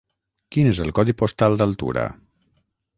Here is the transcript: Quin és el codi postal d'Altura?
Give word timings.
Quin 0.55 0.69
és 0.69 0.79
el 0.85 0.89
codi 1.01 1.15
postal 1.21 1.61
d'Altura? 1.61 2.09